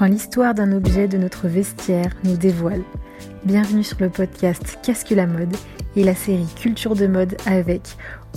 quand 0.00 0.06
l'histoire 0.06 0.54
d'un 0.54 0.72
objet 0.72 1.08
de 1.08 1.18
notre 1.18 1.46
vestiaire 1.46 2.16
nous 2.24 2.38
dévoile. 2.38 2.84
Bienvenue 3.44 3.84
sur 3.84 3.98
le 4.00 4.08
podcast 4.08 4.78
Qu'est-ce 4.82 5.14
la 5.14 5.26
mode 5.26 5.54
et 5.94 6.04
la 6.04 6.14
série 6.14 6.48
Culture 6.58 6.94
de 6.94 7.06
mode 7.06 7.36
avec 7.44 7.82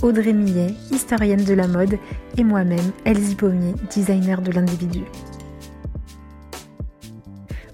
Audrey 0.02 0.34
Millet, 0.34 0.74
historienne 0.90 1.42
de 1.42 1.54
la 1.54 1.66
mode, 1.66 1.96
et 2.36 2.44
moi-même, 2.44 2.92
Elsie 3.06 3.34
Pommier, 3.34 3.72
designer 3.90 4.42
de 4.42 4.52
l'individu. 4.52 5.04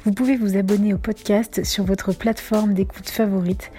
Vous 0.05 0.13
pouvez 0.13 0.37
vous 0.37 0.57
abonner 0.57 0.95
au 0.95 0.99
podcast 0.99 1.65
sur 1.65 1.83
votre 1.83 2.13
plateforme 2.13 2.75
d'écoute 2.75 3.11
favorite. 3.11 3.73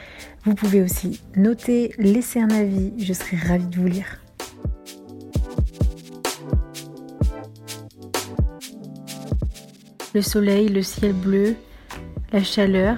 Vous 0.43 0.55
pouvez 0.55 0.81
aussi 0.81 1.21
noter, 1.37 1.93
laisser 1.97 2.41
un 2.41 2.49
avis, 2.49 2.91
je 2.97 3.13
serai 3.13 3.37
ravie 3.37 3.67
de 3.67 3.77
vous 3.77 3.87
lire. 3.87 4.19
Le 10.13 10.21
soleil, 10.21 10.67
le 10.67 10.81
ciel 10.81 11.13
bleu, 11.13 11.55
la 12.31 12.43
chaleur. 12.43 12.97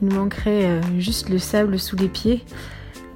Il 0.00 0.08
nous 0.08 0.16
manquerait 0.16 0.66
euh, 0.66 0.80
juste 0.98 1.28
le 1.28 1.38
sable 1.38 1.78
sous 1.78 1.96
les 1.96 2.08
pieds. 2.08 2.44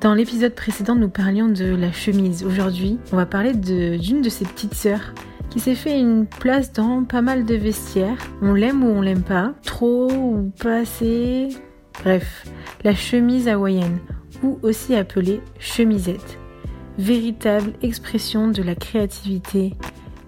Dans 0.01 0.15
l'épisode 0.15 0.55
précédent, 0.55 0.95
nous 0.95 1.11
parlions 1.11 1.49
de 1.49 1.75
la 1.75 1.93
chemise. 1.93 2.43
Aujourd'hui, 2.43 2.99
on 3.13 3.17
va 3.17 3.27
parler 3.27 3.53
d'une 3.53 4.23
de, 4.23 4.29
ses 4.31 4.47
petites 4.47 4.75
sœurs 4.75 5.13
qui 5.51 5.61
s'est 5.61 5.75
fait 5.75 5.99
une 5.99 6.27
place 6.27 6.73
dans 6.73 7.05
pas 7.05 7.21
mal 7.21 7.45
de 7.45 7.55
vestiaires. 7.55 8.17
On 8.41 8.55
l'aime 8.55 8.83
ou 8.83 8.89
on 8.89 9.03
l'aime 9.03 9.23
pas, 9.23 9.53
trop 9.63 10.11
ou 10.11 10.53
pas 10.59 10.79
assez. 10.79 11.49
Bref, 12.03 12.47
la 12.83 12.95
chemise 12.95 13.47
hawaïenne, 13.47 13.99
ou 14.43 14.59
aussi 14.63 14.95
appelée 14.95 15.43
chemisette. 15.59 16.39
Véritable 16.99 17.73
expression 17.83 18.49
de 18.49 18.63
la 18.63 18.75
créativité, 18.75 19.75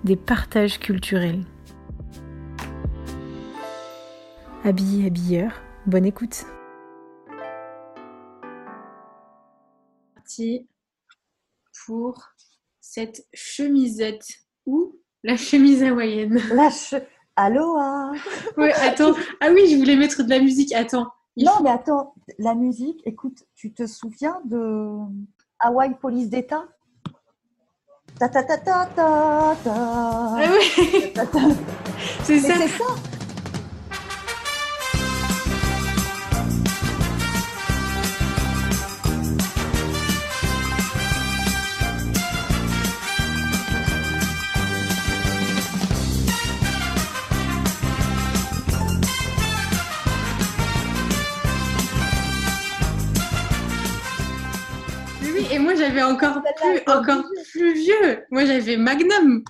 des 0.05 0.17
partages 0.17 0.79
culturels. 0.81 1.45
Habillé, 4.65 5.07
habilleur. 5.07 5.61
Bonne 5.87 6.07
écoute. 6.07 6.45
Parti 10.15 10.69
pour 11.85 12.23
cette 12.81 13.27
chemisette 13.35 14.27
ou 14.67 14.97
la 15.23 15.37
chemise 15.37 15.83
hawaïenne. 15.83 16.41
La 16.53 16.71
che... 16.71 16.97
Aloha 17.35 18.13
Ouais, 18.57 18.73
attends. 18.75 19.15
Ah 19.41 19.49
oui, 19.53 19.67
je 19.71 19.77
voulais 19.77 19.97
mettre 19.97 20.23
de 20.23 20.29
la 20.29 20.39
musique. 20.39 20.73
Attends. 20.73 21.09
non, 21.37 21.63
mais 21.63 21.71
attends, 21.71 22.15
la 22.39 22.55
musique, 22.55 23.01
écoute, 23.07 23.45
tu 23.55 23.73
te 23.73 23.87
souviens 23.87 24.41
de 24.45 24.99
Hawaii 25.59 25.95
Police 25.95 26.29
d'État? 26.29 26.65
Ta 28.19 28.29
ta 28.29 28.43
ta 28.43 28.59
ta 28.59 28.87
ta 28.95 29.57
ta. 29.65 29.75
Ah 29.75 30.45
oui. 30.53 31.13
C'est 32.23 32.39
ça. 32.39 32.55
C'est 32.55 32.69
ça. 32.69 32.85
Encore 56.03 56.43
plus, 56.43 56.81
encore 56.87 57.25
plus 57.53 57.75
vieux. 57.75 58.25
Moi 58.31 58.45
j'avais 58.45 58.77
Magnum. 58.77 59.45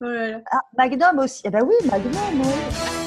Oh 0.00 0.06
ah, 0.50 0.60
Magnum 0.76 1.18
aussi. 1.18 1.42
Eh 1.44 1.50
ben 1.50 1.62
oui, 1.62 1.74
Magnum. 1.90 2.97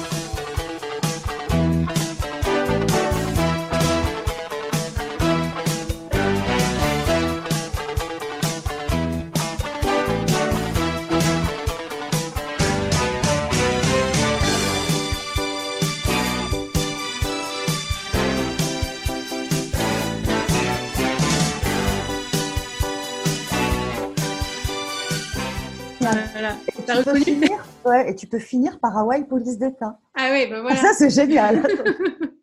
Et 28.06 28.14
tu 28.14 28.26
peux 28.26 28.38
finir 28.38 28.78
par 28.80 28.96
Hawaii 28.96 29.24
Police 29.24 29.58
d'État. 29.58 29.98
Ah 30.14 30.30
oui, 30.32 30.46
ben 30.48 30.60
voilà. 30.62 30.76
Ça, 30.76 30.92
c'est 30.94 31.10
génial. 31.10 31.66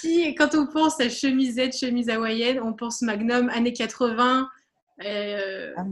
Qui, 0.00 0.34
quand 0.34 0.54
on 0.54 0.66
pense 0.66 1.00
à 1.00 1.08
chemisette, 1.08 1.76
chemise 1.76 2.10
hawaïenne, 2.10 2.60
on 2.62 2.74
pense 2.74 3.00
Magnum, 3.02 3.48
années 3.48 3.72
80, 3.72 4.48
euh, 5.02 5.72
ah. 5.76 5.84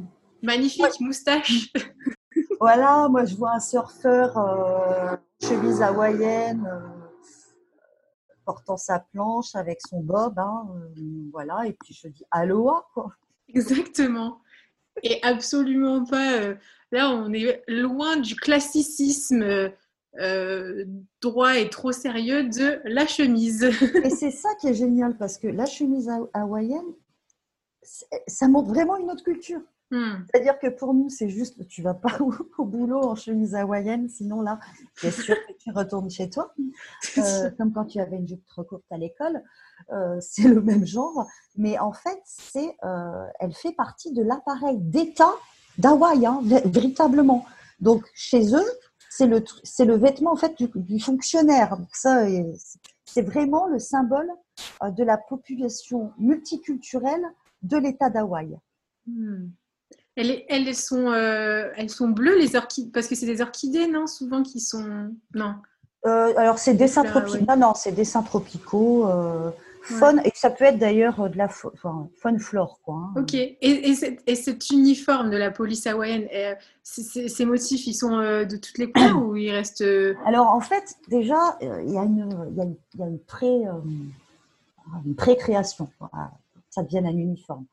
magnifique, 0.43 1.01
moustache. 1.01 1.73
voilà, 2.61 3.09
moi 3.09 3.25
je 3.25 3.35
vois 3.35 3.53
un 3.53 3.61
surfeur, 3.61 4.37
euh, 4.37 5.17
chemise 5.43 5.81
hawaïenne, 5.81 6.69
euh, 6.71 6.81
portant 8.45 8.77
sa 8.77 8.99
planche 8.99 9.55
avec 9.55 9.81
son 9.81 10.01
bob, 10.01 10.39
hein, 10.39 10.69
voilà, 11.33 11.67
et 11.67 11.73
puis 11.73 11.95
je 11.95 12.09
dis 12.09 12.25
aloha, 12.31 12.85
quoi. 12.93 13.13
Exactement. 13.49 14.42
Et 15.03 15.19
absolument 15.23 16.05
pas 16.05 16.55
Là, 16.93 17.11
on 17.11 17.33
est 17.33 17.63
loin 17.69 18.19
du 18.19 18.37
classicisme 18.37 19.73
euh, 20.21 20.85
droit 21.23 21.59
et 21.59 21.71
trop 21.71 21.91
sérieux 21.91 22.45
de 22.45 22.81
la 22.85 23.07
chemise. 23.07 23.65
et 24.05 24.11
c'est 24.11 24.31
ça 24.31 24.51
qui 24.61 24.69
est 24.69 24.75
génial 24.75 25.17
parce 25.17 25.39
que 25.39 25.49
la 25.49 25.65
chemise 25.65 26.11
hawaïenne, 26.35 26.93
ça 28.27 28.47
montre 28.49 28.69
vraiment 28.69 28.99
une 28.99 29.11
autre 29.11 29.25
culture. 29.25 29.63
Hmm. 29.91 30.25
C'est-à-dire 30.27 30.59
que 30.59 30.69
pour 30.69 30.93
nous, 30.93 31.09
c'est 31.09 31.31
juste, 31.31 31.67
tu 31.67 31.81
vas 31.81 31.95
pas 31.95 32.19
au, 32.59 32.65
boulot 32.65 33.03
en 33.03 33.15
chemise 33.15 33.55
hawaïenne, 33.55 34.09
sinon 34.11 34.43
là, 34.43 34.61
c'est 34.97 35.11
sûr 35.11 35.35
que 35.47 35.53
tu 35.59 35.71
retournes 35.71 36.11
chez 36.11 36.29
toi, 36.29 36.55
euh, 37.19 37.51
comme 37.57 37.73
quand 37.73 37.87
tu 37.87 38.01
avais 38.01 38.17
une 38.17 38.29
jupe 38.29 38.45
trop 38.47 38.65
courte 38.65 38.85
à 38.91 38.99
l'école. 38.99 39.43
Euh, 39.91 40.17
c'est 40.21 40.49
le 40.49 40.61
même 40.61 40.87
genre, 40.87 41.27
mais 41.57 41.79
en 41.79 41.93
fait, 41.93 42.21
c'est, 42.25 42.77
elle 43.41 43.55
fait 43.55 43.73
partie 43.73 44.13
de 44.13 44.23
l'appareil 44.23 44.79
d'État 44.79 45.33
d'Hawaï, 45.79 46.27
hein, 46.27 46.41
véritablement. 46.43 47.45
Donc, 47.81 48.05
chez 48.15 48.55
eux, 48.55 48.71
c'est 49.11 49.27
le, 49.27 49.45
c'est 49.63 49.85
le 49.85 49.97
vêtement 49.97 50.33
en 50.33 50.37
fait 50.37 50.57
du, 50.75 51.01
fonctionnaire. 51.01 51.77
Donc, 51.77 51.89
ça, 51.93 52.27
c'est 53.05 53.23
vraiment 53.23 53.67
le 53.67 53.79
symbole 53.79 54.31
euh, 54.83 54.91
de 54.91 55.05
la 55.05 55.19
population 55.19 56.13
multiculturelle 56.19 57.25
de 57.63 57.77
l'État 57.77 58.09
d'Hawaï. 58.09 58.57
Hmm. 59.07 59.49
Elles, 60.17 60.45
elles, 60.49 60.75
sont, 60.75 61.11
euh, 61.11 61.71
elles 61.77 61.91
sont 61.91 62.09
bleues, 62.09 62.39
les 62.39 62.57
orchidées, 62.57 62.91
parce 62.91 63.07
que 63.09 63.15
c'est 63.15 63.27
des 63.27 63.41
orchidées, 63.41 63.87
non 63.87 64.07
Souvent 64.07 64.43
qui 64.43 64.61
sont. 64.61 65.11
Non. 65.35 65.57
Euh, 66.05 66.33
alors, 66.37 66.59
c'est 66.59 66.75
des 66.75 66.89
tropicaux. 66.89 67.45
Non, 67.49 67.57
non, 67.57 67.75
c'est 67.75 67.93
dessins 67.93 68.23
tropicaux. 68.23 69.07
Faune, 69.83 70.21
et 70.25 70.31
ça 70.35 70.51
peut 70.51 70.65
être 70.65 70.79
d'ailleurs 70.79 71.29
de 71.29 71.37
la 71.37 71.49
faune 71.49 72.39
flore. 72.39 72.79
Quoi, 72.85 72.95
hein. 72.95 73.21
Ok, 73.21 73.35
et, 73.35 73.57
et, 73.61 74.35
cet 74.37 74.71
uniforme 74.71 75.31
de 75.31 75.37
la 75.37 75.51
police 75.51 75.89
hawaïenne, 75.89 76.29
euh, 76.33 76.55
ces 76.85 77.45
motifs, 77.45 77.87
ils 77.89 77.95
sont 77.95 78.17
euh, 78.17 78.45
de 78.45 78.57
toutes 78.57 78.79
les 78.79 78.93
couleurs 78.93 79.27
ou 79.27 79.35
ils 79.35 79.51
restent. 79.51 79.83
Euh, 79.83 80.15
Alors 80.25 80.47
en 80.49 80.61
fait, 80.61 80.95
déjà, 81.09 81.59
il 81.61 81.91
y 81.91 81.99
a 81.99 82.05
une, 82.05 82.53
y 82.57 82.61
a 82.61 82.65
y 82.65 83.03
a 83.03 83.07
une, 83.07 83.19
pré, 83.19 83.65
une 85.05 85.15
pré-création, 85.17 85.91
ça 86.71 86.83
devienne 86.85 87.07
un 87.07 87.17
uniforme. 87.17 87.65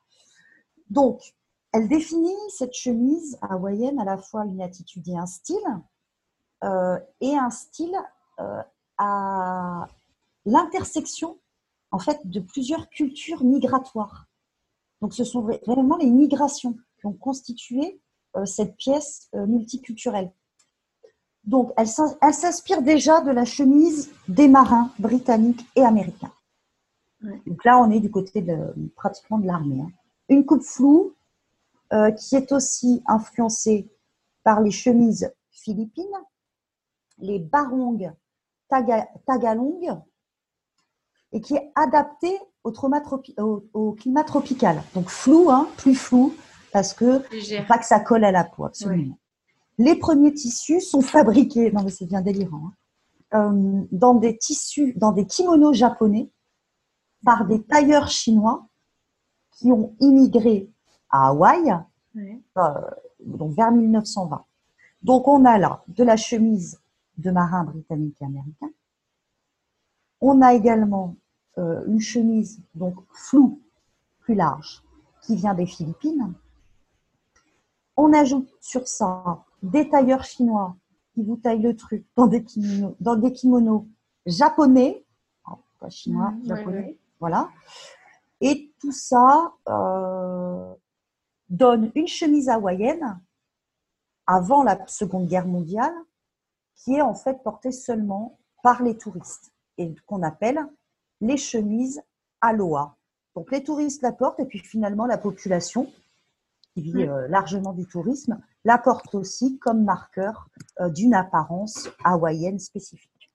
Donc, 0.90 1.22
elle 1.74 1.88
définit 1.88 2.34
cette 2.50 2.74
chemise 2.74 3.38
hawaïenne 3.42 4.00
à 4.00 4.06
la 4.06 4.18
fois 4.18 4.46
une 4.46 4.64
attitude 4.64 5.08
et 5.08 5.16
un 5.16 5.28
style, 5.28 5.58
et 6.64 7.38
un 7.38 7.50
style 7.52 7.96
à 8.98 9.88
l'intersection 10.46 11.40
en 11.92 12.00
fait 12.00 12.20
de 12.26 12.40
plusieurs 12.40 12.90
cultures 12.90 13.44
migratoires. 13.44 14.28
Donc 15.02 15.14
ce 15.14 15.24
sont 15.24 15.42
vraiment 15.66 15.98
les 15.98 16.10
migrations 16.10 16.78
qui 17.00 17.06
ont 17.06 17.14
constitué 17.14 18.02
euh, 18.36 18.46
cette 18.46 18.76
pièce 18.76 19.30
euh, 19.36 19.46
multiculturelle. 19.46 20.32
Donc 21.46 21.72
elle, 21.78 21.88
s'inspire 21.88 22.82
déjà 22.82 23.22
de 23.22 23.32
la 23.32 23.46
chemise 23.46 24.12
des 24.28 24.48
marins 24.48 24.92
britanniques 25.00 25.66
et 25.76 25.84
américains. 25.84 26.34
Donc 27.22 27.66
là, 27.66 27.80
on 27.80 27.90
est 27.92 28.00
du 28.00 28.12
côté 28.12 28.42
de, 28.42 28.74
pratiquement 28.96 29.40
de 29.40 29.48
l'armée. 29.48 29.82
Hein. 29.82 29.92
Une 30.30 30.46
coupe 30.46 30.62
floue 30.62 31.16
euh, 31.92 32.12
qui 32.12 32.36
est 32.36 32.52
aussi 32.52 33.02
influencée 33.08 33.90
par 34.44 34.62
les 34.62 34.72
chemises 34.72 35.34
philippines, 35.50 36.06
les 37.18 37.40
barongs 37.40 38.14
tagalong, 38.70 40.02
et 41.32 41.42
qui 41.42 41.56
est 41.56 41.72
adapté 41.76 42.38
au, 42.64 42.74
au, 43.74 43.92
climat 43.94 44.24
tropical. 44.24 44.82
Donc 44.94 45.10
flou, 45.10 45.50
hein, 45.50 45.68
plus 45.78 45.96
flou, 45.96 46.34
parce 46.72 46.94
que 46.94 47.20
pas 47.68 47.78
que 47.78 47.86
ça 47.86 48.00
colle 48.00 48.24
à 48.24 48.32
la 48.32 48.44
peau, 48.44 48.66
absolument. 48.66 49.18
les 49.78 49.96
premiers 49.96 50.34
tissus 50.34 50.82
sont 50.82 51.02
fabriqués, 51.02 51.72
non 51.72 51.84
mais 51.84 51.92
c'est 51.92 52.06
bien 52.06 52.22
délirant, 52.22 52.68
hein, 52.68 52.74
euh, 53.34 53.82
dans 53.92 54.16
des 54.16 54.38
tissus, 54.38 54.94
dans 54.96 55.12
des 55.12 55.26
kimonos 55.26 55.74
japonais 55.74 56.32
par 57.24 57.46
des 57.46 57.62
tailleurs 57.64 58.10
chinois 58.10 58.68
qui 59.52 59.72
ont 59.72 59.96
immigré 60.00 60.72
à 61.12 61.28
Hawaï 61.30 61.76
euh, 62.18 62.70
donc 63.20 63.56
vers 63.56 63.72
1920. 63.72 64.46
Donc 65.02 65.28
on 65.28 65.46
a 65.46 65.58
là 65.58 65.84
de 65.88 66.04
la 66.04 66.18
chemise 66.18 66.80
de 67.20 67.32
marins 67.32 67.64
britanniques 67.64 68.22
et 68.22 68.26
américains. 68.26 68.72
On 70.22 70.42
a 70.42 70.54
également 70.54 71.16
euh, 71.58 71.84
une 71.88 72.02
chemise 72.02 72.62
donc 72.76 72.96
floue, 73.14 73.62
plus 74.20 74.36
large, 74.36 74.84
qui 75.22 75.36
vient 75.36 75.54
des 75.54 75.66
Philippines. 75.66 76.34
On 77.96 78.14
ajoute 78.14 78.50
sur 78.62 78.88
ça 78.88 79.44
des 79.62 79.90
tailleurs 79.90 80.24
chinois 80.24 80.76
qui 81.14 81.24
vous 81.24 81.36
taillent 81.36 81.62
le 81.62 81.76
truc 81.76 82.06
dans 82.16 82.28
des 82.28 82.44
kimonos, 82.44 82.96
dans 83.00 83.16
des 83.16 83.34
kimonos 83.34 83.86
japonais, 84.26 85.06
pas 85.80 85.90
chinois, 85.90 86.32
mmh, 86.32 86.46
japonais, 86.46 87.00
voilà. 87.20 87.50
Et 88.42 88.72
tout 88.80 88.92
ça 88.92 89.54
euh, 89.68 90.74
donne 91.50 91.92
une 91.96 92.08
chemise 92.08 92.50
hawaïenne 92.50 93.20
avant 94.28 94.64
la 94.64 94.86
Seconde 94.88 95.28
Guerre 95.28 95.48
mondiale, 95.48 95.94
qui 96.80 96.96
est 96.96 97.02
en 97.02 97.14
fait 97.14 97.44
portée 97.44 97.72
seulement 97.72 98.40
par 98.64 98.84
les 98.84 98.98
touristes 98.98 99.52
et 99.78 99.94
qu'on 100.06 100.24
appelle 100.24 100.60
les 101.22 101.38
chemises 101.38 102.02
aloha. 102.42 102.96
Donc 103.36 103.52
les 103.52 103.64
touristes 103.64 104.02
la 104.02 104.12
portent 104.12 104.40
et 104.40 104.46
puis 104.46 104.60
finalement 104.60 105.06
la 105.06 105.18
population, 105.18 105.92
qui 106.74 106.82
vit 106.82 107.04
euh, 107.04 107.28
largement 107.28 107.74
du 107.74 107.86
tourisme, 107.86 108.40
la 108.66 108.78
porte 108.78 109.16
aussi 109.16 109.58
comme 109.60 109.84
marqueur 109.84 110.48
euh, 110.80 110.90
d'une 110.90 111.14
apparence 111.14 111.90
hawaïenne 112.04 112.60
spécifique. 112.60 113.32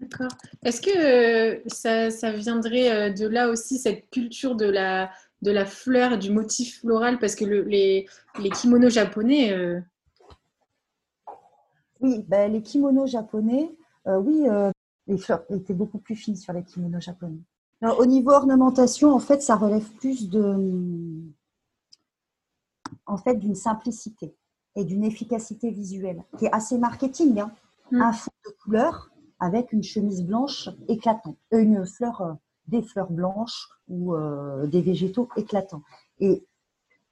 D'accord. 0.00 0.28
Est-ce 0.64 0.82
que 0.82 1.56
euh, 1.56 2.10
ça, 2.10 2.32
viendrait 2.32 3.12
de 3.12 3.26
là 3.26 3.48
aussi, 3.48 3.78
cette 3.78 4.10
culture 4.10 4.54
de 4.54 4.66
la, 4.66 5.10
de 5.40 5.50
la 5.50 5.64
fleur 5.64 6.12
et 6.12 6.18
du 6.18 6.30
motif 6.30 6.80
floral? 6.80 7.18
Parce 7.18 7.34
que 7.34 7.46
les, 7.46 8.06
les, 8.38 8.50
kimonos 8.50 8.90
japonais. 8.90 9.54
Oui, 12.00 12.24
ben, 12.28 12.52
les 12.52 12.62
kimonos 12.62 13.06
japonais, 13.06 13.74
oui, 14.06 14.46
les 15.06 15.18
fleurs 15.18 15.44
étaient 15.50 15.74
beaucoup 15.74 15.98
plus 15.98 16.14
fines 16.14 16.36
sur 16.36 16.52
les 16.52 16.62
kimonos 16.62 17.00
japonais. 17.00 17.40
au 17.82 18.06
niveau 18.06 18.30
ornementation, 18.32 19.12
en 19.12 19.18
fait, 19.18 19.42
ça 19.42 19.56
relève 19.56 19.88
plus 19.94 20.28
de, 20.28 21.22
en 23.06 23.16
fait, 23.16 23.34
d'une 23.36 23.54
simplicité 23.54 24.34
et 24.74 24.84
d'une 24.84 25.04
efficacité 25.04 25.70
visuelle 25.70 26.22
qui 26.38 26.46
est 26.46 26.52
assez 26.52 26.78
marketing. 26.78 27.40
Hein. 27.40 27.50
Mm. 27.90 28.02
Un 28.02 28.12
fond 28.12 28.32
de 28.44 28.50
couleur 28.62 29.10
avec 29.38 29.72
une 29.72 29.82
chemise 29.82 30.22
blanche 30.22 30.68
éclatante, 30.88 31.36
euh, 31.52 31.58
une 31.58 31.86
fleur, 31.86 32.20
euh, 32.22 32.32
des 32.66 32.82
fleurs 32.82 33.10
blanches 33.10 33.68
ou 33.88 34.14
euh, 34.14 34.66
des 34.66 34.80
végétaux 34.80 35.28
éclatants. 35.36 35.82
Et 36.20 36.44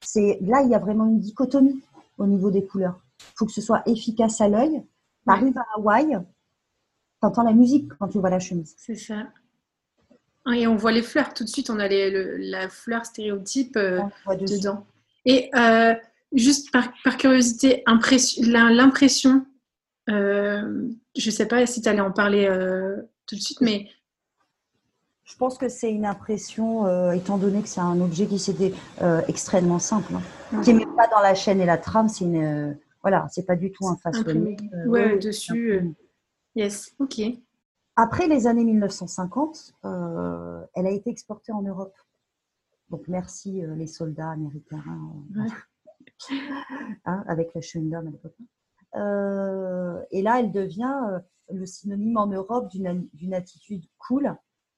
c'est 0.01 0.39
là, 0.43 0.63
il 0.63 0.71
y 0.71 0.75
a 0.75 0.79
vraiment 0.79 1.07
une 1.07 1.21
dichotomie 1.21 1.81
au 2.19 2.27
niveau 2.27 2.51
des 2.51 2.65
couleurs. 2.65 3.01
Il 3.33 3.35
faut 3.37 3.47
que 3.47 3.53
ce 3.53 3.61
soit 3.61 3.83
efficace 3.87 4.41
à 4.41 4.49
l'œil. 4.49 4.83
Tu 5.27 5.33
arrives 5.33 5.59
à 5.59 5.65
Hawaï, 5.77 6.09
tu 6.11 7.27
entends 7.27 7.43
la 7.43 7.53
musique 7.53 7.91
quand 7.99 8.09
tu 8.09 8.19
vois 8.19 8.31
la 8.31 8.41
chemise. 8.41 8.75
C'est 8.77 8.97
ça. 8.97 9.29
Et 10.53 10.67
on 10.67 10.77
voit 10.77 10.93
les 10.93 11.03
fleurs 11.03 11.33
tout 11.33 11.45
de 11.45 11.49
suite, 11.49 11.71
on 11.71 11.79
a 11.79 11.89
la 11.89 12.69
fleur 12.69 13.07
stéréotype 13.07 13.79
dedans. 13.79 14.87
Et 15.25 15.51
euh, 15.55 15.95
juste 16.33 16.71
par, 16.71 16.93
curiosité, 17.17 17.83
l'impression, 17.87 19.47
euh, 20.11 20.89
je 21.17 21.27
ne 21.27 21.35
sais 21.35 21.47
pas 21.47 21.65
si 21.67 21.81
tu 21.81 21.89
allais 21.89 22.01
en 22.01 22.13
parler 22.13 22.47
euh, 22.47 22.97
tout 23.27 23.37
de 23.37 23.41
suite, 23.41 23.61
mais... 23.61 23.89
Je 25.27 25.37
pense 25.37 25.57
que 25.57 25.71
c'est 25.71 25.91
une 25.91 26.05
impression, 26.05 27.11
étant 27.13 27.39
donné 27.39 27.63
que 27.63 27.69
c'est 27.69 27.81
un 27.81 27.99
objet 28.03 28.27
qui 28.27 28.39
c'était 28.39 28.75
extrêmement 29.27 29.79
simple, 29.79 30.13
hein. 30.15 30.61
qui 30.61 30.73
n'est 30.73 30.85
même 30.85 30.95
pas 30.95 31.09
dans 31.09 31.21
la 31.21 31.35
chaîne 31.35 31.63
et 31.63 31.67
la 31.67 31.79
trame, 31.79 32.11
c'est 32.11 32.25
une... 32.25 32.77
voilà, 33.05 33.27
c'est 33.31 33.45
pas 33.45 33.55
du 33.55 33.71
tout 33.71 33.87
un 33.87 33.97
façonné. 33.97 34.57
ouais, 34.87 35.19
dessus. 35.19 35.95
Yes, 36.57 36.95
ok. 36.99 37.21
Après 37.97 38.27
les 38.27 38.47
années 38.47 38.65
1950, 38.65 39.75
elle 39.85 40.87
a 40.87 40.91
été 40.91 41.11
exportée 41.11 41.53
en 41.53 41.61
Europe. 41.61 41.95
Donc 42.91 43.09
merci 43.09 43.65
euh, 43.65 43.75
les 43.75 43.87
soldats 43.87 44.31
américains 44.31 44.83
hein, 44.87 45.47
hein, 47.05 47.25
avec 47.27 47.55
la 47.55 47.61
Schwindom 47.61 48.07
à 48.07 48.11
l'époque. 48.11 48.37
Euh, 48.95 50.01
et 50.13 50.23
là, 50.23 50.39
elle 50.39 50.53
devient 50.53 50.97
euh, 51.11 51.19
le 51.51 51.67
synonyme 51.67 52.17
en 52.17 52.29
Europe 52.29 52.69
d'une 52.71 53.35
attitude 53.35 53.85
cool 53.99 54.37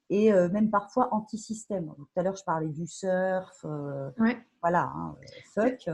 et 0.09 0.33
même 0.33 0.71
parfois 0.71 1.13
anti-système. 1.13 1.93
Tout 1.97 2.07
à 2.15 2.23
l'heure, 2.23 2.37
je 2.37 2.45
parlais 2.45 2.69
du 2.69 2.87
surf, 2.87 3.67
voilà, 4.63 4.93
hein, 4.95 5.17
fuck. 5.53 5.91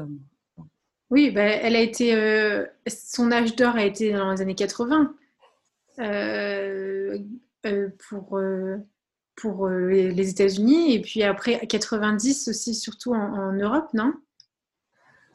Oui, 1.12 1.31
bah, 1.31 1.43
elle 1.43 1.76
a 1.76 1.81
été, 1.81 2.67
son 2.88 3.31
âge 3.31 3.55
d'or 3.55 3.76
a 3.76 3.85
été 3.85 4.12
dans 4.12 4.32
les 4.32 4.41
années 4.41 4.55
80 4.55 5.14
pour 8.09 8.38
pour 9.37 9.67
euh, 9.67 9.88
les 9.88 10.31
États-Unis 10.31 10.94
et 10.94 11.00
puis 11.00 11.23
après 11.23 11.67
90 11.67 12.49
aussi, 12.49 12.75
surtout 12.75 13.14
en, 13.14 13.53
Europe, 13.53 13.88
non? 13.94 14.12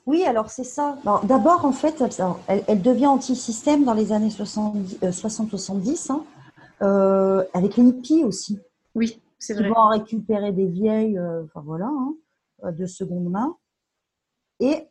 Oui, 0.06 0.24
alors 0.24 0.50
c'est 0.50 0.64
ça. 0.64 0.98
D'abord, 1.24 1.66
en 1.66 1.74
fait, 1.74 2.02
elle, 2.48 2.82
devient 2.82 3.08
anti-système 3.08 3.84
dans 3.84 3.94
les 3.94 4.14
années 4.14 4.30
60-70, 4.30 5.02
euh, 5.04 6.14
hein, 6.14 6.24
euh, 6.82 7.44
avec 7.54 7.76
les 7.76 7.84
hippies 7.84 8.24
aussi. 8.24 8.60
Oui, 8.96 9.22
c'est 9.38 9.54
vrai. 9.54 9.64
Ils 9.64 9.70
vont 9.70 9.76
en 9.76 9.90
récupérer 9.90 10.54
des 10.54 10.68
vieilles, 10.68 11.20
enfin 11.20 11.62
voilà, 11.66 11.88
hein, 11.88 12.72
de 12.72 12.86
seconde 12.86 13.30
main. 13.30 13.58
Et 14.62 14.88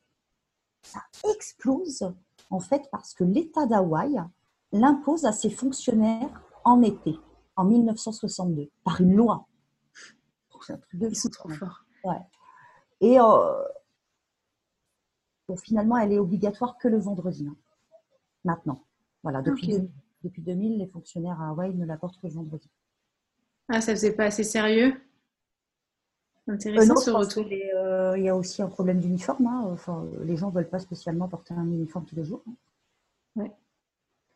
ça 0.87 1.03
explose, 1.31 2.13
en 2.51 2.61
fait, 2.61 2.89
parce 2.91 3.15
que 3.15 3.25
l'État 3.25 3.67
d'Hawaï 3.67 4.17
l'impose 4.73 5.25
à 5.25 5.33
ses 5.33 5.51
fonctionnaires 5.51 6.43
en 6.65 6.83
été 6.83 7.19
en 7.57 7.65
1962 7.65 8.71
par 8.85 9.01
une 9.01 9.15
loi. 9.15 9.47
C'est 10.63 10.73
un 10.73 10.79
truc 10.79 11.01
de 11.01 11.09
Ils 11.09 11.17
sont 11.17 11.29
trop 11.29 11.49
forts. 11.49 11.85
Ouais. 12.05 12.21
Et 13.01 13.21
euh, 13.21 13.63
finalement, 15.63 15.97
elle 15.97 16.13
est 16.13 16.19
obligatoire 16.19 16.77
que 16.79 16.89
le 16.89 16.99
vendredi. 16.99 17.47
Hein. 17.49 17.57
Maintenant. 18.45 18.83
Voilà, 19.23 19.43
depuis, 19.43 19.69
2000, 19.69 19.91
depuis 20.23 20.43
2000, 20.43 20.79
les 20.79 20.87
fonctionnaires 20.87 21.41
à 21.41 21.51
Hawaï 21.51 21.75
ne 21.75 21.85
la 21.85 21.97
portent 21.97 22.17
que 22.21 22.27
le 22.27 22.33
vendredi. 22.33 22.71
Ah, 23.69 23.81
ça 23.81 23.93
faisait 23.93 24.13
pas 24.15 24.25
assez 24.25 24.45
sérieux? 24.45 25.01
Intéressant 26.49 26.95
euh, 26.95 26.97
ce 26.97 27.11
retour. 27.11 27.45
Euh, 27.51 28.15
il 28.17 28.25
y 28.25 28.29
a 28.29 28.37
aussi 28.37 28.63
un 28.63 28.69
problème 28.69 29.01
d'uniforme. 29.01 29.47
Hein. 29.47 29.69
Enfin, 29.73 30.05
les 30.23 30.37
gens 30.37 30.49
ne 30.51 30.55
veulent 30.55 30.69
pas 30.69 30.79
spécialement 30.79 31.29
porter 31.29 31.55
un 31.55 31.67
uniforme 31.67 32.05
tous 32.05 32.17
les 32.17 32.25
jours. 32.25 32.43
Hein. 32.49 32.53
Ouais. 33.37 33.53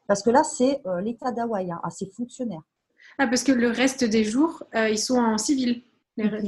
Parce 0.07 0.23
que 0.23 0.31
là, 0.31 0.43
c'est 0.43 0.83
l'État 1.03 1.31
d'Hawaï, 1.31 1.71
à 1.71 1.91
ses 1.91 2.07
fonctionnaires. 2.07 2.63
Ah, 3.19 3.27
parce 3.27 3.45
que 3.45 3.53
le 3.53 3.69
reste 3.69 4.05
des 4.05 4.25
jours, 4.25 4.63
euh, 4.75 4.89
ils 4.89 4.99
sont 4.99 5.19
en 5.19 5.39
civil. 5.39 5.83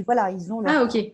voilà, 0.04 0.30
ils 0.30 0.52
ont. 0.52 0.62
Ah, 0.66 0.84
ok. 0.84 0.96
Euh, 0.96 1.10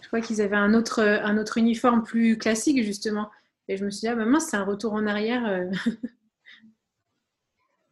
je 0.00 0.06
crois 0.06 0.20
qu'ils 0.20 0.40
avaient 0.40 0.56
un 0.56 0.74
autre, 0.74 1.02
un 1.02 1.38
autre 1.38 1.58
uniforme 1.58 2.02
plus 2.02 2.38
classique, 2.38 2.82
justement. 2.84 3.30
Et 3.68 3.76
je 3.76 3.84
me 3.84 3.90
suis 3.90 4.00
dit, 4.00 4.08
ah, 4.08 4.14
bah, 4.14 4.40
c'est 4.40 4.56
un 4.56 4.64
retour 4.64 4.92
en 4.94 5.06
arrière. 5.06 5.46
Euh. 5.46 5.70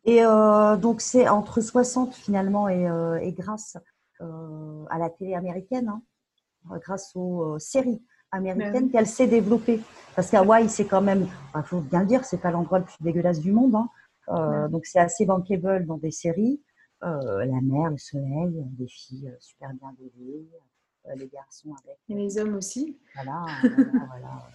et 0.04 0.22
donc, 0.80 1.00
c'est 1.00 1.28
entre 1.28 1.60
60 1.60 2.14
finalement 2.14 2.68
et, 2.68 2.86
et 3.22 3.32
grâce 3.32 3.76
à 4.20 4.98
la 4.98 5.10
télé 5.10 5.34
américaine, 5.34 5.88
hein, 5.88 6.78
grâce 6.80 7.14
aux 7.14 7.58
séries 7.58 8.02
américaines, 8.30 8.86
bah 8.86 8.92
qu'elle 8.92 9.06
s'est 9.06 9.26
développée. 9.26 9.80
Parce 10.14 10.30
qu'Hawaï, 10.30 10.68
c'est 10.68 10.86
quand 10.86 11.02
même, 11.02 11.28
il 11.54 11.62
faut 11.62 11.80
bien 11.80 12.00
le 12.00 12.06
dire, 12.06 12.24
c'est 12.24 12.40
pas 12.40 12.50
l'endroit 12.50 12.78
le 12.78 12.84
plus 12.84 12.96
dégueulasse 13.00 13.40
du 13.40 13.52
monde. 13.52 13.74
Hein. 13.74 13.88
Euh, 14.28 14.68
donc 14.68 14.86
c'est 14.86 14.98
assez 14.98 15.24
bankable 15.26 15.86
dans 15.86 15.98
des 15.98 16.10
séries. 16.10 16.60
Euh, 17.04 17.44
la 17.44 17.60
mer, 17.60 17.90
le 17.90 17.98
soleil, 17.98 18.64
des 18.78 18.88
filles 18.88 19.28
euh, 19.28 19.36
super 19.38 19.72
bien 19.74 19.94
vêtues, 19.98 20.48
les 21.14 21.28
garçons 21.28 21.74
avec. 21.84 21.98
Et 22.08 22.14
les 22.14 22.38
hommes 22.38 22.56
aussi. 22.56 22.98
Voilà, 23.14 23.44
voilà, 24.08 24.50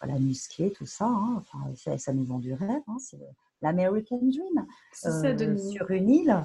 voilà, 0.00 0.18
musclés, 0.18 0.72
tout 0.72 0.86
ça. 0.86 1.06
Hein. 1.06 1.42
Enfin, 1.54 1.98
ça, 1.98 2.12
nous 2.12 2.24
vend 2.24 2.38
du 2.38 2.54
rêve. 2.54 2.82
Hein. 2.88 2.96
C'est 2.98 3.20
l'American 3.60 4.18
Dream 4.22 4.66
euh, 5.04 5.56
sur 5.58 5.90
une 5.90 6.10
île. 6.10 6.42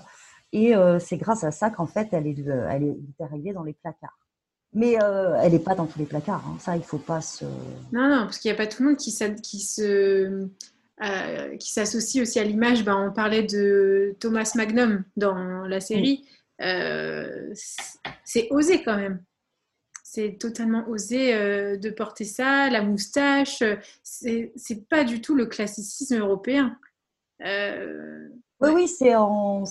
Et 0.54 0.74
c'est 1.00 1.18
grâce 1.18 1.44
à 1.44 1.52
ça 1.52 1.70
qu'en 1.70 1.88
fait, 1.88 2.08
elle 2.12 2.28
est, 2.28 2.40
elle 2.40 2.84
est 2.84 3.24
arrivée 3.24 3.54
dans 3.54 3.64
les 3.64 3.74
placards. 3.74 4.18
Mais 4.74 4.94
elle 4.94 5.52
n'est 5.52 5.60
pas 5.60 5.76
dans 5.76 5.86
tous 5.86 6.00
les 6.00 6.06
placards. 6.06 6.44
Hein. 6.48 6.58
Ça, 6.60 6.76
il 6.76 6.80
ne 6.80 6.84
faut 6.84 6.98
pas 6.98 7.22
se. 7.22 7.46
Non, 7.92 8.10
non, 8.10 8.24
parce 8.26 8.40
qu'il 8.40 8.50
n'y 8.52 8.56
a 8.56 8.58
pas 8.58 8.68
tout 8.68 8.82
le 8.84 8.90
monde 8.90 8.98
qui, 8.98 9.14
qui 9.42 9.60
se 9.60 10.48
euh, 11.04 11.58
qui 11.58 11.72
s'associe 11.72 12.24
aussi 12.24 12.40
à 12.40 12.44
l'image. 12.44 12.84
Ben, 12.84 12.96
on 12.96 13.14
parlait 13.14 13.44
de 13.44 14.16
Thomas 14.20 14.52
Magnum 14.56 15.04
dans 15.16 15.68
la 15.68 15.80
série. 15.80 16.26
Euh, 16.60 17.54
c'est 18.24 18.48
osé 18.50 18.82
quand 18.82 18.98
même. 18.98 19.24
c'est 20.04 20.40
totalement 20.40 20.88
osé 20.88 21.34
de 21.78 21.90
porter 21.92 22.24
ça, 22.24 22.72
la 22.72 22.82
moustache. 22.82 23.62
C'est 24.02 24.90
pas 24.90 25.04
du 25.04 25.22
tout 25.22 25.36
le 25.36 25.46
classicisme 25.46 26.18
européen. 26.18 26.76
Oui, 28.62 28.70
oui, 28.74 28.88
c'est 28.88 29.16
en, 29.16 29.64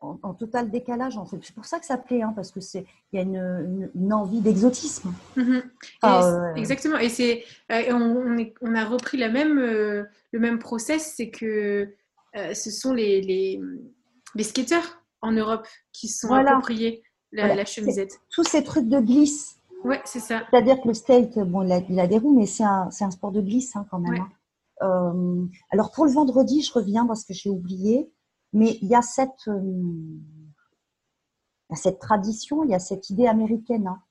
en, 0.00 0.18
en, 0.22 0.34
total 0.34 0.70
décalage. 0.70 1.16
En 1.16 1.24
fait. 1.24 1.38
C'est 1.42 1.54
pour 1.54 1.64
ça 1.64 1.78
que 1.78 1.86
ça 1.86 1.96
plaît, 1.96 2.22
hein, 2.22 2.32
parce 2.34 2.50
que 2.50 2.60
c'est 2.60 2.84
il 3.12 3.16
y 3.16 3.18
a 3.18 3.22
une, 3.22 3.90
une, 3.94 4.12
envie 4.12 4.40
d'exotisme. 4.40 5.12
Mhm. 5.36 5.62
Euh, 6.04 6.54
exactement. 6.54 6.98
Et 6.98 7.08
c'est 7.08 7.44
euh, 7.72 7.92
on, 7.92 8.36
on, 8.60 8.74
a 8.74 8.84
repris 8.84 9.16
la 9.16 9.28
même 9.28 9.58
euh, 9.58 10.04
le 10.32 10.38
même 10.38 10.58
process, 10.58 11.14
c'est 11.16 11.30
que 11.30 11.94
ce 12.34 12.70
sont 12.70 12.92
les, 12.92 13.20
les, 13.20 13.60
les, 14.36 14.44
skateurs 14.44 15.02
en 15.22 15.32
Europe 15.32 15.66
qui 15.92 16.06
sont 16.06 16.32
appropriés 16.32 17.02
la, 17.32 17.64
chemisette. 17.64 18.20
Tous 18.30 18.44
ces 18.44 18.62
trucs 18.62 18.88
de 18.88 19.00
glisse. 19.00 19.56
Ouais, 19.82 20.00
c'est 20.04 20.20
ça. 20.20 20.42
C'est-à-dire 20.48 20.80
que 20.80 20.86
le 20.88 20.94
skate, 20.94 21.36
bon, 21.38 21.62
il 21.62 21.98
a, 21.98 22.06
des 22.06 22.18
roues, 22.18 22.38
mais 22.38 22.46
c'est 22.46 22.62
un, 22.62 22.90
un, 23.00 23.10
sport 23.10 23.32
de 23.32 23.40
glisse 23.40 23.74
hein, 23.74 23.86
quand 23.90 23.98
même. 23.98 24.20
Hein. 24.20 24.28
Euh, 24.82 25.46
alors 25.70 25.90
pour 25.92 26.06
le 26.06 26.12
vendredi, 26.12 26.62
je 26.62 26.72
reviens 26.72 27.06
parce 27.06 27.24
que 27.24 27.34
j'ai 27.34 27.50
oublié, 27.50 28.12
mais 28.52 28.78
il 28.80 28.88
y 28.88 28.94
a 28.94 29.02
cette, 29.02 29.48
euh, 29.48 30.16
cette 31.74 31.98
tradition, 31.98 32.64
il 32.64 32.70
y 32.70 32.74
a 32.74 32.78
cette 32.78 33.10
idée 33.10 33.26
américaine 33.26 33.88
hein, 33.88 34.02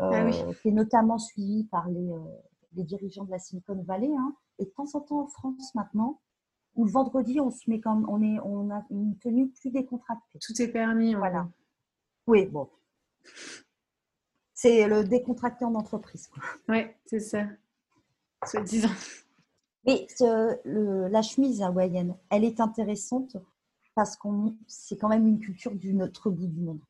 euh, 0.00 0.30
ah 0.32 0.54
qui 0.62 0.68
est 0.68 0.72
notamment 0.72 1.18
suivie 1.18 1.64
par 1.64 1.88
les, 1.88 2.10
les, 2.74 2.84
dirigeants 2.84 3.24
de 3.24 3.30
la 3.30 3.38
Silicon 3.38 3.82
Valley, 3.82 4.10
hein, 4.16 4.34
et 4.58 4.64
de 4.64 4.70
temps 4.70 4.88
en 4.94 5.00
temps 5.00 5.20
en 5.20 5.26
France 5.26 5.74
maintenant, 5.74 6.20
où 6.74 6.84
le 6.84 6.90
vendredi, 6.90 7.40
on 7.40 7.50
se 7.50 7.68
met 7.68 7.80
comme 7.80 8.08
on 8.08 8.22
est, 8.22 8.38
on 8.44 8.70
a 8.70 8.84
une 8.90 9.16
tenue 9.18 9.48
plus 9.48 9.70
décontractée. 9.70 10.38
Tout 10.38 10.60
est 10.62 10.68
permis. 10.68 11.14
Voilà. 11.14 11.48
Oui, 12.26 12.46
bon. 12.46 12.68
C'est 14.54 14.86
le 14.88 15.04
décontracté 15.04 15.64
en 15.64 15.74
entreprise. 15.74 16.30
Oui, 16.68 16.86
c'est 17.06 17.20
ça. 17.20 17.46
Soit 18.44 18.62
disant. 18.62 18.88
Mais 19.88 20.06
la 21.10 21.22
chemise 21.22 21.62
hawaïenne, 21.62 22.14
elle 22.30 22.44
est 22.44 22.60
intéressante 22.60 23.38
parce 23.94 24.16
qu'on 24.16 24.54
c'est 24.66 24.98
quand 24.98 25.08
même 25.08 25.26
une 25.26 25.40
culture 25.40 25.74
du 25.74 25.94
notre 25.94 26.30
bout 26.30 26.46
du 26.46 26.60
monde. 26.60 26.80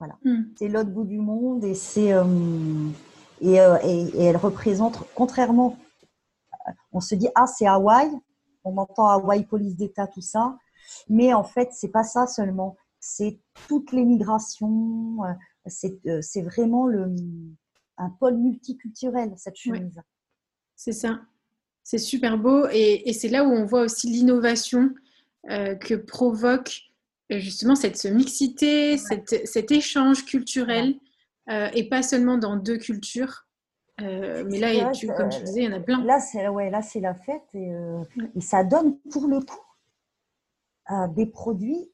Voilà, 0.00 0.18
hmm. 0.24 0.52
c'est 0.56 0.68
l'autre 0.68 0.90
bout 0.90 1.04
du 1.04 1.18
monde 1.18 1.62
et 1.62 1.74
c'est 1.74 2.12
euh, 2.12 2.24
euh, 3.42 3.78
et, 3.84 4.02
et, 4.02 4.22
elle 4.24 4.36
représente, 4.36 4.98
contrairement, 5.14 5.78
on 6.92 7.00
se 7.00 7.14
dit 7.14 7.28
ah 7.34 7.46
c'est 7.46 7.66
Hawaï, 7.66 8.10
on 8.64 8.76
entend 8.78 9.06
Hawaï, 9.06 9.44
police 9.44 9.76
d'État, 9.76 10.06
tout 10.06 10.20
ça, 10.20 10.58
mais 11.08 11.32
en 11.32 11.44
fait 11.44 11.68
c'est 11.72 11.88
pas 11.88 12.02
ça 12.02 12.26
seulement, 12.26 12.76
c'est 12.98 13.40
toute 13.68 13.92
l'émigration, 13.92 15.24
euh, 15.24 16.20
c'est 16.20 16.42
vraiment 16.42 16.86
le 16.86 17.14
un 17.96 18.10
pôle 18.10 18.38
multiculturel 18.38 19.34
cette 19.36 19.56
chemise. 19.56 20.00
C'est 20.74 20.92
ça. 20.92 21.20
C'est 21.82 21.98
super 21.98 22.38
beau 22.38 22.66
et, 22.70 23.12
c'est 23.12 23.28
là 23.28 23.44
où 23.44 23.50
on 23.50 23.64
voit 23.64 23.82
aussi 23.82 24.08
l'innovation 24.08 24.90
euh, 25.48 25.74
que 25.74 25.94
provoque 25.94 26.82
euh, 27.32 27.38
justement 27.38 27.74
cette 27.74 28.04
mixité, 28.04 28.96
cet 28.96 29.72
échange 29.72 30.24
culturel 30.24 30.94
euh, 31.48 31.68
et 31.74 31.88
pas 31.88 32.02
seulement 32.02 32.38
dans 32.38 32.56
deux 32.56 32.76
cultures. 32.76 33.46
mais 33.98 34.58
là, 34.58 34.92
comme 35.16 35.30
tu 35.30 35.42
disais, 35.42 35.62
il 35.62 35.64
y 35.64 35.68
en 35.68 35.76
a 35.76 35.80
plein. 35.80 36.04
Là, 36.04 36.20
c'est 36.20 36.46
ouais, 36.48 36.70
la 36.70 36.82
fête 37.14 37.54
et, 37.54 37.72
et, 38.36 38.40
ça 38.40 38.62
donne 38.64 38.98
pour 39.10 39.26
le 39.26 39.40
coup 39.40 39.58
des 41.14 41.26
produits 41.26 41.90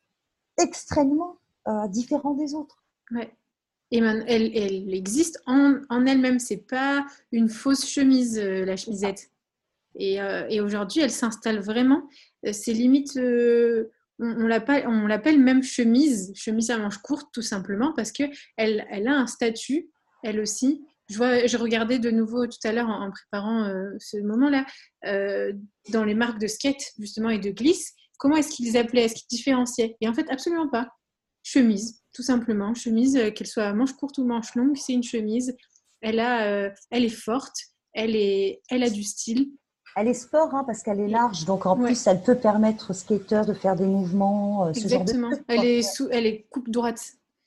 extrêmement 0.58 1.36
différents 1.88 2.34
des 2.34 2.54
autres. 2.54 2.82
Ouais. 3.12 3.32
Et 3.92 3.98
elle, 3.98 4.52
elle, 4.54 4.94
existe 4.94 5.40
en, 5.46 5.80
en 5.88 6.06
elle-même. 6.06 6.38
C'est 6.38 6.66
pas 6.66 7.06
une 7.30 7.48
fausse 7.48 7.86
chemise, 7.86 8.38
la 8.38 8.76
chemisette. 8.76 9.30
Euh, 10.00 10.46
et, 10.48 10.60
aujourd'hui, 10.60 11.00
elle 11.00 11.10
s'installe 11.10 11.60
vraiment. 11.60 12.08
Euh, 12.46 12.52
c'est 12.52 12.72
limite, 12.72 13.16
euh, 13.16 13.90
on, 14.18 14.46
l'appelle 14.46 15.40
même 15.40 15.62
chemise, 15.62 16.32
chemise 16.34 16.70
à 16.70 16.78
manches 16.78 16.98
courtes, 16.98 17.28
tout 17.32 17.42
simplement, 17.42 17.92
parce 17.94 18.12
qu'elle 18.12 18.32
elle 18.56 19.08
a 19.08 19.14
un 19.14 19.26
statut, 19.26 19.88
elle 20.22 20.40
aussi. 20.40 20.84
Je, 21.08 21.56
regardais 21.56 21.98
de 21.98 22.10
nouveau 22.10 22.46
tout 22.46 22.58
à 22.64 22.72
l'heure 22.72 22.88
en, 22.88 23.10
préparant 23.10 23.70
ce 23.98 24.16
moment-là, 24.16 24.66
dans 25.90 26.04
les 26.04 26.14
marques 26.14 26.40
de 26.40 26.48
skate, 26.48 26.92
justement, 26.98 27.30
et 27.30 27.38
de 27.38 27.50
glisse, 27.50 27.92
comment 28.18 28.36
est-ce 28.36 28.48
qu'ils 28.48 28.76
appelaient, 28.76 29.04
est-ce 29.04 29.14
qu'ils 29.14 29.36
différenciaient? 29.36 29.96
Et 30.00 30.08
en 30.08 30.14
fait, 30.14 30.28
absolument 30.30 30.68
pas. 30.68 30.88
Chemise, 31.44 32.02
tout 32.12 32.22
simplement. 32.22 32.74
Chemise, 32.74 33.20
qu'elle 33.36 33.46
soit 33.46 33.66
à 33.66 33.72
manches 33.72 33.92
courtes 33.92 34.18
ou 34.18 34.24
manches 34.24 34.54
longues, 34.56 34.76
c'est 34.76 34.94
une 34.94 35.04
chemise. 35.04 35.54
Elle, 36.00 36.18
est 36.18 37.08
forte, 37.08 37.56
elle 37.94 38.56
a 38.70 38.90
du 38.90 39.04
style, 39.04 39.52
elle 39.96 40.08
est 40.08 40.14
sport 40.14 40.54
hein, 40.54 40.62
parce 40.64 40.82
qu'elle 40.82 41.00
est 41.00 41.08
large, 41.08 41.46
donc 41.46 41.64
en 41.64 41.74
plus, 41.76 42.06
elle 42.06 42.22
peut 42.22 42.36
permettre 42.36 42.90
aux 42.90 42.94
skateurs 42.94 43.46
de 43.46 43.54
faire 43.54 43.76
des 43.76 43.86
mouvements. 43.86 44.66
Euh, 44.66 44.74
ce 44.74 44.80
Exactement. 44.80 45.30
Genre 45.30 45.38
de 45.38 45.44
elle, 45.48 45.64
est 45.64 45.82
sous, 45.82 46.08
elle 46.10 46.26
est 46.26 46.46
coupe 46.50 46.68
droite. 46.68 47.02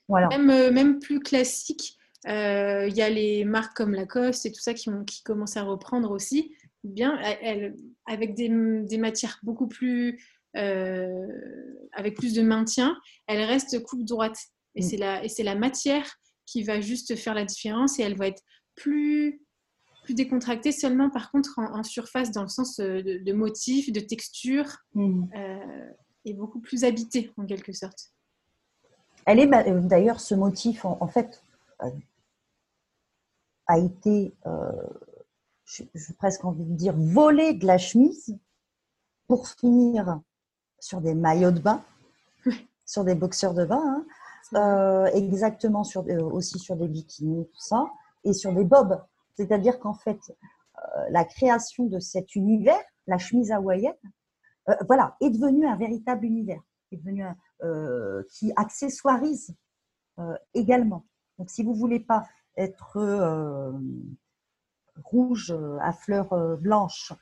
Voilà. 0.08 0.28
Même, 0.30 0.50
euh, 0.50 0.72
même 0.72 0.98
plus 0.98 1.20
classique, 1.20 1.96
euh, 2.28 2.88
il 2.90 2.98
y 2.98 3.04
a 3.04 3.10
les 3.10 3.46
marques 3.46 3.78
comme 3.78 3.94
Lacoste 3.94 4.48
et 4.48 4.52
tout 4.52 4.62
ça 4.62 4.74
qui, 4.74 4.90
ont, 4.90 5.06
qui 5.06 5.22
commencent 5.22 5.58
à 5.58 5.64
reprendre 5.64 6.10
aussi. 6.10 6.52
Bien, 6.84 7.20
elle, 7.20 7.76
avec 8.08 8.34
des, 8.34 8.50
des, 8.50 8.98
matières 8.98 9.40
beaucoup 9.44 9.68
plus. 9.68 10.20
avec 10.56 12.16
plus 12.16 12.34
de 12.34 12.42
maintien, 12.42 12.98
elle 13.28 13.44
reste 13.44 13.84
coupe 13.84 14.04
droite. 14.06 14.40
Et 14.74 14.82
mm. 14.82 14.84
c'est 14.84 14.98
la, 14.98 15.54
la 15.54 15.56
matière 15.56 16.16
qui 16.48 16.64
va 16.64 16.82
juste 16.82 17.16
faire 17.16 17.36
la 17.36 17.46
différence 17.46 18.00
et 18.00 18.04
elle 18.04 18.18
va 18.18 18.26
être 18.26 18.42
plus 18.74 19.42
décontracté 20.10 20.72
seulement 20.72 21.10
par 21.10 21.32
contre 21.32 21.60
en, 21.60 21.84
surface 21.84 22.32
dans 22.32 22.44
le 22.44 22.48
sens 22.48 22.80
euh, 22.80 23.02
de, 23.02 23.34
motif, 23.34 23.92
de 23.92 24.00
texture 24.00 24.78
mm. 24.94 25.24
euh, 25.36 25.90
et 26.26 26.34
beaucoup 26.34 26.60
plus 26.60 26.84
habité 26.84 27.32
en 27.38 27.46
quelque 27.46 27.74
sorte. 27.74 28.12
Elle 29.26 29.40
est 29.40 29.54
euh, 29.54 29.82
d'ailleurs 29.82 30.20
ce 30.20 30.36
motif 30.36 30.86
en, 30.86 31.08
fait 31.08 31.44
a 33.68 33.78
été, 33.78 34.34
je 35.68 36.14
presque 36.18 36.44
envie 36.44 36.66
de 36.66 36.74
dire, 36.74 36.96
volé 36.98 37.54
de 37.54 37.68
la 37.68 37.78
chemise 37.78 38.36
pour 39.28 39.48
finir 39.48 40.20
sur 40.80 41.02
des 41.02 41.14
maillots 41.14 41.52
de 41.52 41.60
bain, 41.60 41.84
sur 42.88 43.04
des 43.04 43.14
boxeurs 43.14 43.54
de 43.54 43.66
bain, 43.66 44.04
hein. 44.54 45.06
exactement 45.14 45.84
sur, 45.84 46.04
aussi 46.34 46.58
sur 46.58 46.76
des 46.76 46.88
bikinis, 46.88 47.46
tout 47.46 47.62
ça, 47.62 47.86
et 48.24 48.34
sur 48.34 48.54
des 48.54 48.64
bobs. 48.64 49.00
C'est-à-dire 49.40 49.80
qu'en 49.80 49.94
fait, 49.94 50.20
euh, 50.78 51.10
la 51.12 51.24
création 51.24 51.86
de 51.86 52.00
cet 52.00 52.36
univers, 52.36 52.82
la 53.08 53.18
chemise 53.18 53.54
hawaïenne, 53.54 53.96
euh, 54.68 54.76
voilà, 54.86 55.16
est 55.22 55.30
devenue 55.30 55.66
un 55.66 55.78
véritable 55.78 56.26
univers, 56.26 56.62
est 56.92 56.98
devenu 56.98 57.24
euh, 57.64 58.22
qui 58.32 58.52
accessoirise 58.58 59.56
également. 60.54 61.06
Donc, 61.38 61.50
si 61.50 61.64
vous 61.64 61.74
voulez 61.74 62.02
pas 62.02 62.26
être 62.58 63.00
rouge 65.06 65.56
à 65.80 65.94
fleurs 65.94 66.58
blanches 66.58 67.14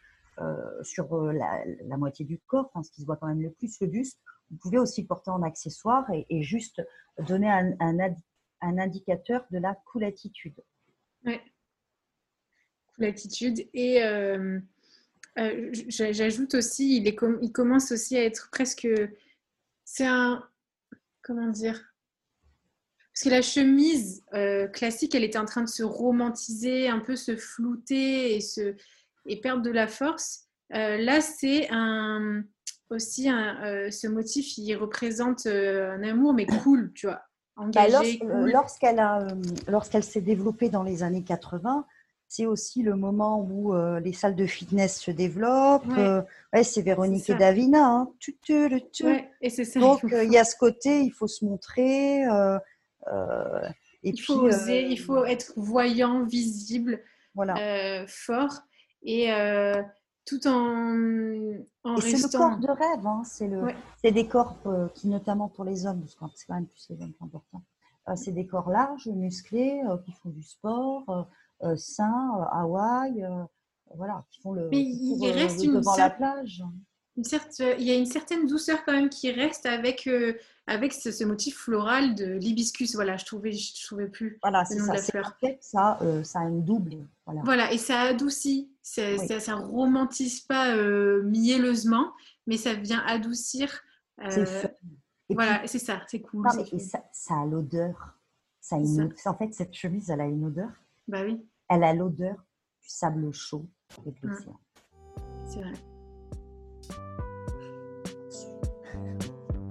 sur 0.82 1.16
la, 1.32 1.64
moitié 1.96 2.26
du 2.26 2.40
corps, 2.40 2.72
ce 2.84 2.90
qui 2.90 3.02
se 3.02 3.06
voit 3.06 3.18
quand 3.18 3.28
même 3.28 3.44
le 3.44 3.52
plus, 3.52 3.80
le 3.82 3.86
buste, 3.86 4.20
vous 4.50 4.58
pouvez 4.58 4.80
aussi 4.80 5.06
porter 5.06 5.30
en 5.30 5.44
accessoire 5.44 6.10
et, 6.12 6.42
juste 6.42 6.82
donner 7.20 7.52
un, 7.52 7.76
un, 7.80 8.78
indicateur 8.80 9.46
de 9.52 9.60
la 9.60 9.76
cool 9.86 10.04
attitude. 10.04 10.60
L'attitude. 12.98 13.68
Et 13.74 14.04
euh, 14.04 14.60
euh, 15.40 15.70
j'ajoute 15.88 16.56
aussi, 16.56 16.98
il, 16.98 17.08
est 17.08 17.18
il 17.42 17.52
commence 17.52 17.92
aussi 17.92 18.18
à 18.18 18.24
être 18.24 18.50
presque. 18.52 18.88
C'est 19.86 20.06
un. 20.06 20.44
Comment 21.22 21.48
dire 21.48 21.94
Parce 23.14 23.24
que 23.24 23.30
la 23.30 23.42
chemise 23.42 24.24
euh, 24.34 24.68
classique, 24.68 25.14
elle 25.14 25.24
était 25.24 25.38
en 25.38 25.46
train 25.46 25.64
de 25.64 25.70
se 25.70 25.84
romantiser, 25.84 26.88
un 26.88 27.00
peu 27.00 27.16
se 27.16 27.36
flouter 27.36 28.36
et, 28.36 28.42
se, 28.42 28.76
et 29.26 29.42
perdre 29.42 29.62
de 29.62 29.72
la 29.72 29.88
force. 29.88 30.48
là, 30.70 31.22
c'est 31.22 31.68
un 31.72 32.44
aussi 32.90 33.28
un, 33.28 33.92
ce 33.92 34.08
motif, 34.08 34.58
il 34.58 34.74
représente 34.76 35.46
un 35.46 36.02
amour, 36.04 36.34
mais 36.34 36.46
cool, 36.46 36.94
tu 36.94 37.08
vois. 37.08 37.22
Bah, 37.58 37.88
lorsqu'elle 37.90 39.04
lorsqu'elle 39.68 40.04
s'est 40.04 40.22
développée 40.22 40.70
dans 40.70 40.84
les 40.84 41.04
années 41.04 41.24
80, 41.24 41.86
c'est 42.28 42.46
aussi 42.46 42.84
le 42.84 42.96
moment 42.96 43.40
où 43.40 43.74
euh, 43.74 44.00
les 44.00 44.12
salles 44.12 44.36
de 44.36 44.46
fitness 44.46 45.00
se 45.00 45.12
développent. 45.12 45.88
Ouais. 45.88 46.24
Euh, 46.56 46.64
c'est 46.64 46.82
Véronique 46.82 47.30
et 47.30 47.36
Davina. 47.36 47.86
Hein. 47.86 48.12
et 49.42 49.50
ça. 49.50 49.80
Donc, 49.80 50.04
euh, 50.04 50.24
il 50.24 50.32
y 50.32 50.38
a 50.38 50.44
ce 50.44 50.56
côté, 50.58 51.02
il 51.02 51.12
faut 51.12 51.28
se 51.28 51.46
montrer. 51.46 52.24
et 52.24 52.28
il 54.04 54.22
faut 54.22 54.42
oser, 54.42 54.88
il 54.88 55.00
faut 55.00 55.24
être 55.24 55.54
voyant, 55.56 56.24
visible, 56.24 57.02
voilà. 57.34 58.06
fort. 58.08 58.62
Et 59.04 59.30
tout 60.26 60.46
en, 60.48 60.94
en 61.86 61.96
et 61.96 62.02
C'est 62.02 62.18
le 62.18 62.38
corps 62.38 62.58
de 62.58 62.68
rêve. 62.68 63.08
Hein. 63.08 63.22
C'est 63.24 63.48
le, 63.48 63.68
des 64.04 64.28
corps 64.28 64.58
qui, 64.96 65.08
notamment 65.08 65.48
pour 65.48 65.64
les 65.64 65.86
hommes, 65.86 66.02
parce 66.02 66.16
que 66.16 66.26
c'est 66.38 66.46
quand 66.46 66.56
même 66.56 66.68
plus 66.68 66.88
les 66.90 67.02
hommes 67.02 67.14
qui 67.14 67.18
sont 67.20 67.26
importants, 67.26 67.64
c'est 68.16 68.34
des 68.34 68.46
corps 68.46 68.70
larges, 68.70 69.08
musclés, 69.08 69.82
qui 70.04 70.12
font 70.12 70.30
du 70.30 70.44
sport, 70.44 71.30
sains, 71.76 72.48
Hawaï, 72.52 73.26
voilà, 73.96 74.24
qui 74.30 74.42
font 74.42 74.54
le. 74.54 74.70
Mais 74.70 74.82
il 74.82 75.32
reste 75.32 75.64
une 75.64 75.76
devant 75.76 75.96
la 75.96 76.10
plage. 76.10 76.64
Une 77.16 77.24
il 77.80 77.84
y 77.84 77.92
a 77.92 77.96
une 77.96 78.06
certaine 78.06 78.46
douceur 78.46 78.86
quand 78.86 78.92
même 78.92 79.10
qui 79.10 79.32
reste 79.32 79.66
avec, 79.66 80.08
avec 80.68 80.94
ce, 80.94 81.24
motif 81.24 81.58
floral 81.58 82.14
de 82.14 82.26
l'hibiscus. 82.26 82.94
Voilà, 82.94 83.18
je 83.18 83.26
trouvais, 83.26 83.54
je 83.54 83.86
trouvais 83.86 84.08
plus 84.08 84.38
voilà, 84.44 84.64
le 84.70 84.78
nom 84.78 84.86
ça, 84.86 84.92
de 84.92 84.98
la 84.98 85.04
fleur. 85.04 85.38
Fait, 85.40 85.58
ça, 85.60 86.00
ça 86.24 86.42
a 86.42 86.44
une 86.44 86.64
double. 86.64 86.98
Voilà. 87.26 87.42
voilà, 87.44 87.74
et 87.74 87.80
ça 87.80 88.02
adoucit. 88.02 88.70
Ça, 88.84 89.18
ça, 89.40 89.56
romantise 89.56 90.42
pas 90.42 90.76
mielleusement, 91.24 92.14
mais 92.46 92.58
ça 92.58 92.76
vient 92.76 93.04
adoucir. 93.08 93.82
voilà, 95.30 95.66
c'est 95.66 95.80
ça, 95.80 96.02
c'est 96.08 96.22
cool. 96.22 96.48
ça, 96.80 97.04
ça, 97.12 97.42
a 97.42 97.46
l'odeur. 97.46 98.14
Ça 98.62 98.78
une... 98.78 99.12
En 99.26 99.34
fait, 99.34 99.54
cette 99.54 99.74
chemise, 99.74 100.12
elle 100.12 100.22
a 100.22 100.26
une 100.26 100.46
odeur. 100.46 100.70
Bah 101.08 101.22
oui. 101.24 101.46
Elle 101.70 101.84
a 101.84 101.94
l'odeur 101.94 102.36
du 102.82 102.90
sable 102.90 103.32
chaud 103.34 103.68
avec 104.00 104.22
l'océan. 104.22 104.60
C'est 105.46 105.62
vrai. 105.62 105.74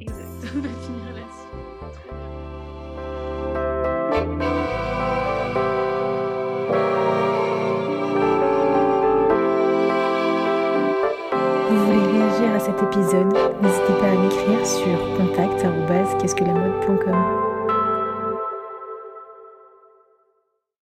Exact. 0.00 0.28
On 0.57 0.61
va 0.61 0.69
finir 0.69 1.14
là-dessus. 1.14 1.57
Vous 11.69 11.85
voulez 11.85 12.07
réagir 12.19 12.55
à 12.55 12.61
cet 12.61 12.83
épisode 12.83 13.33
N'hésitez 13.61 13.93
pas 14.00 14.11
à 14.11 14.16
m'écrire 14.16 14.66
sur 14.66 14.99
contact.qu'est-ce 15.16 16.35
que 16.35 16.45
la 16.45 16.55
mode.com. 16.55 17.56